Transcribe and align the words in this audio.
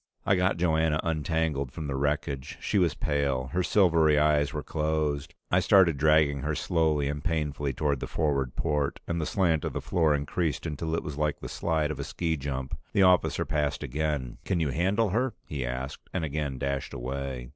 I 0.25 0.35
got 0.35 0.57
Joanna 0.57 0.99
untangled 1.03 1.71
from 1.71 1.85
the 1.85 1.93
wreckage. 1.95 2.57
She 2.59 2.79
was 2.79 2.95
pale; 2.95 3.51
her 3.53 3.61
silvery 3.61 4.17
eyes 4.17 4.51
were 4.51 4.63
closed. 4.63 5.35
I 5.51 5.59
started 5.59 5.99
dragging 5.99 6.39
her 6.39 6.55
slowly 6.55 7.07
and 7.07 7.23
painfully 7.23 7.71
toward 7.71 7.99
the 7.99 8.07
forward 8.07 8.55
port, 8.55 8.99
and 9.07 9.21
the 9.21 9.27
slant 9.27 9.63
of 9.63 9.73
the 9.73 9.79
floor 9.79 10.15
increased 10.15 10.65
until 10.65 10.95
it 10.95 11.03
was 11.03 11.19
like 11.19 11.39
the 11.39 11.47
slide 11.47 11.91
of 11.91 11.99
a 11.99 12.03
ski 12.03 12.35
jump. 12.35 12.75
The 12.93 13.03
officer 13.03 13.45
passed 13.45 13.83
again. 13.83 14.39
"Can 14.43 14.59
you 14.59 14.69
handle 14.69 15.09
her?" 15.09 15.35
he 15.45 15.63
asked, 15.63 16.07
and 16.11 16.25
again 16.25 16.57
dashed 16.57 16.95
away. 16.95 17.49